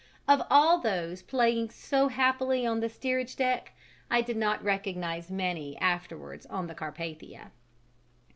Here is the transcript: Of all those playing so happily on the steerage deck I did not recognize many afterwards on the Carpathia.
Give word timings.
Of 0.27 0.41
all 0.49 0.79
those 0.79 1.21
playing 1.21 1.69
so 1.69 2.07
happily 2.07 2.65
on 2.65 2.79
the 2.79 2.89
steerage 2.89 3.35
deck 3.35 3.73
I 4.09 4.21
did 4.21 4.35
not 4.35 4.63
recognize 4.63 5.29
many 5.29 5.77
afterwards 5.77 6.47
on 6.47 6.65
the 6.65 6.73
Carpathia. 6.73 7.51